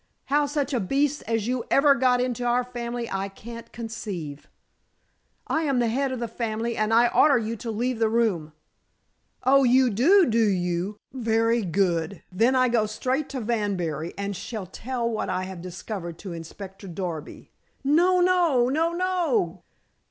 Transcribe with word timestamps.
How 0.33 0.47
such 0.47 0.73
a 0.73 0.79
beast 0.79 1.21
as 1.27 1.45
you 1.45 1.63
ever 1.69 1.93
got 1.93 2.19
into 2.19 2.43
our 2.43 2.63
family 2.63 3.07
I 3.11 3.29
can't 3.29 3.71
conceive." 3.71 4.49
"I 5.45 5.61
am 5.61 5.77
the 5.77 5.89
head 5.89 6.11
of 6.11 6.19
the 6.19 6.27
family 6.27 6.75
and 6.75 6.91
I 6.91 7.07
order 7.09 7.37
you 7.37 7.55
to 7.57 7.69
leave 7.69 7.99
the 7.99 8.09
room." 8.09 8.51
"Oh, 9.43 9.63
you 9.63 9.91
do, 9.91 10.25
do 10.25 10.39
you? 10.43 10.97
Very 11.13 11.63
good. 11.63 12.23
Then 12.31 12.55
I 12.55 12.67
go 12.67 12.87
straight 12.87 13.29
to 13.29 13.41
Wanbury 13.41 14.15
and 14.17 14.35
shall 14.35 14.65
tell 14.65 15.07
what 15.07 15.29
I 15.29 15.43
have 15.43 15.61
discovered 15.61 16.17
to 16.17 16.33
Inspector 16.33 16.87
Darby." 16.87 17.51
"No! 17.83 18.21
No! 18.21 18.69
No! 18.69 18.93
No!" 18.93 19.63